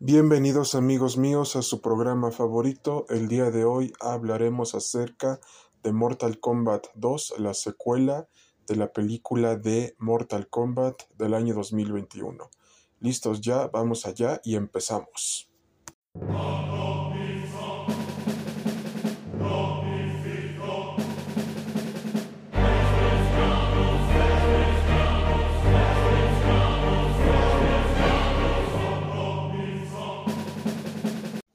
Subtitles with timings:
[0.00, 3.04] Bienvenidos amigos míos a su programa favorito.
[3.08, 5.40] El día de hoy hablaremos acerca
[5.82, 8.28] de Mortal Kombat 2, la secuela
[8.68, 12.48] de la película de Mortal Kombat del año 2021.
[13.00, 15.50] Listos ya, vamos allá y empezamos.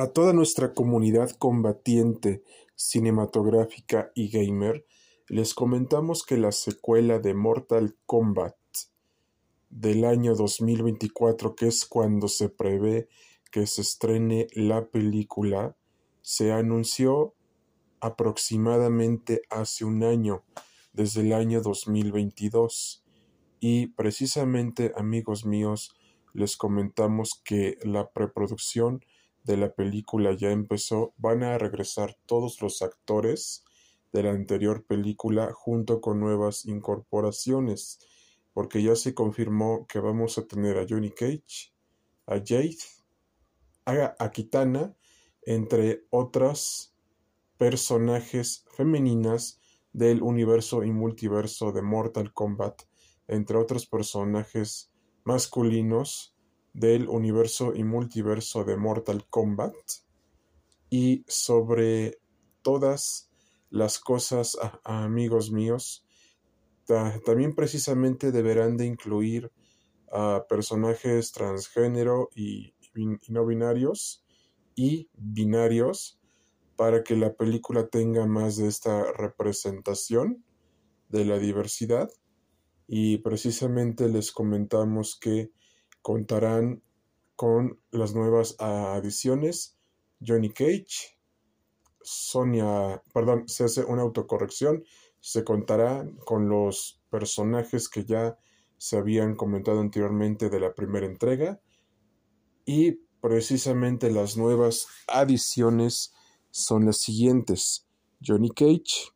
[0.00, 2.44] A toda nuestra comunidad combatiente
[2.76, 4.86] cinematográfica y gamer,
[5.26, 8.54] les comentamos que la secuela de Mortal Kombat
[9.70, 13.08] del año 2024, que es cuando se prevé
[13.50, 15.76] que se estrene la película,
[16.22, 17.34] se anunció
[17.98, 20.44] aproximadamente hace un año,
[20.92, 23.04] desde el año 2022.
[23.58, 25.96] Y precisamente, amigos míos,
[26.34, 29.00] les comentamos que la preproducción
[29.44, 33.64] de la película ya empezó, van a regresar todos los actores
[34.12, 37.98] de la anterior película junto con nuevas incorporaciones,
[38.52, 41.72] porque ya se confirmó que vamos a tener a Johnny Cage,
[42.26, 42.78] a Jade,
[43.84, 44.94] a, Kitana,
[45.42, 46.94] entre otras
[47.56, 49.60] personajes femeninas
[49.92, 52.82] del universo y multiverso de Mortal Kombat,
[53.26, 54.92] entre otros personajes
[55.24, 56.34] masculinos
[56.72, 59.74] del universo y multiverso de Mortal Kombat
[60.90, 62.18] y sobre
[62.62, 63.30] todas
[63.70, 66.04] las cosas, amigos míos,
[67.24, 69.52] también precisamente deberán de incluir
[70.10, 74.24] a personajes transgénero y, y no binarios
[74.74, 76.18] y binarios
[76.76, 80.44] para que la película tenga más de esta representación
[81.08, 82.08] de la diversidad.
[82.86, 85.50] Y precisamente les comentamos que
[86.08, 86.82] contarán
[87.36, 89.76] con las nuevas adiciones.
[90.26, 91.18] Johnny Cage,
[92.00, 94.84] Sonia, perdón, se hace una autocorrección,
[95.20, 98.38] se contará con los personajes que ya
[98.78, 101.60] se habían comentado anteriormente de la primera entrega
[102.64, 106.14] y precisamente las nuevas adiciones
[106.50, 107.86] son las siguientes.
[108.26, 109.12] Johnny Cage,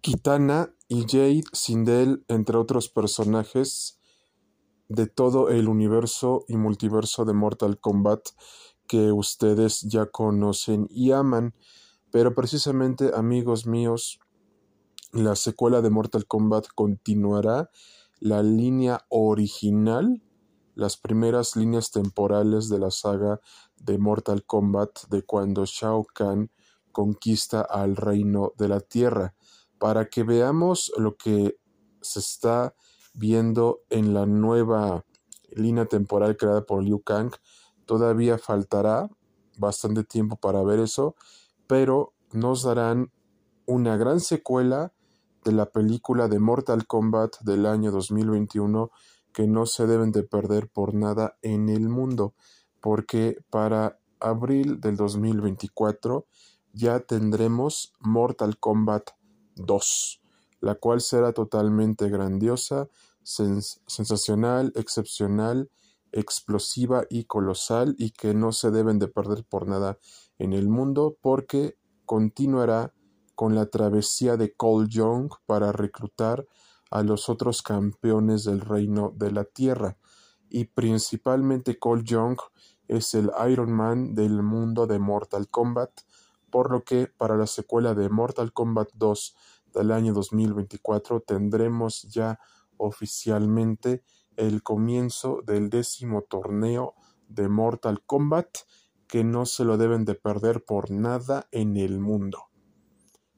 [0.00, 4.00] Kitana y Jade Sindel, entre otros personajes
[4.88, 8.30] de todo el universo y multiverso de Mortal Kombat
[8.88, 11.54] que ustedes ya conocen y aman.
[12.10, 14.18] Pero precisamente, amigos míos,
[15.12, 17.70] la secuela de Mortal Kombat continuará
[18.18, 20.24] la línea original,
[20.74, 23.40] las primeras líneas temporales de la saga
[23.76, 26.50] de Mortal Kombat de cuando Shao Kahn
[26.90, 29.36] conquista al reino de la tierra
[29.80, 31.58] para que veamos lo que
[32.02, 32.74] se está
[33.14, 35.06] viendo en la nueva
[35.50, 37.32] línea temporal creada por Liu Kang.
[37.86, 39.08] Todavía faltará
[39.56, 41.16] bastante tiempo para ver eso,
[41.66, 43.10] pero nos darán
[43.64, 44.92] una gran secuela
[45.44, 48.90] de la película de Mortal Kombat del año 2021
[49.32, 52.34] que no se deben de perder por nada en el mundo,
[52.82, 56.26] porque para abril del 2024
[56.74, 59.10] ya tendremos Mortal Kombat
[59.64, 60.20] 2,
[60.60, 62.88] la cual será totalmente grandiosa,
[63.22, 65.70] sensacional, excepcional,
[66.12, 69.98] explosiva y colosal y que no se deben de perder por nada
[70.38, 72.92] en el mundo porque continuará
[73.34, 76.46] con la travesía de Cole Young para reclutar
[76.90, 79.96] a los otros campeones del reino de la tierra.
[80.48, 82.38] Y principalmente Cole Young
[82.88, 85.92] es el Iron Man del mundo de Mortal Kombat
[86.50, 89.36] por lo que para la secuela de Mortal Kombat 2
[89.72, 92.40] del año 2024 tendremos ya
[92.76, 94.02] oficialmente
[94.36, 96.94] el comienzo del décimo torneo
[97.28, 98.58] de Mortal Kombat
[99.06, 102.50] que no se lo deben de perder por nada en el mundo.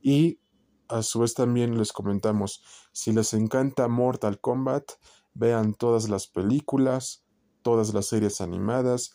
[0.01, 0.41] Y
[0.89, 2.63] a su vez también les comentamos,
[2.93, 4.93] si les encanta Mortal Kombat,
[5.33, 7.25] vean todas las películas,
[7.63, 9.15] todas las series animadas,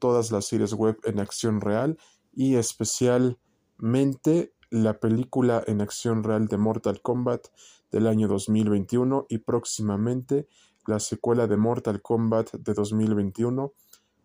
[0.00, 1.96] todas las series web en acción real
[2.32, 7.48] y especialmente la película en acción real de Mortal Kombat
[7.90, 10.48] del año 2021 y próximamente
[10.86, 13.72] la secuela de Mortal Kombat de 2021,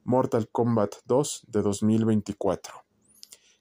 [0.06, 2.74] Mortal Kombat 2 de 2024.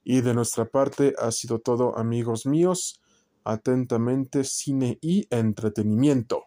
[0.04, 3.02] Y de nuestra parte ha sido todo amigos míos.
[3.42, 6.44] Atentamente, cine y entretenimiento.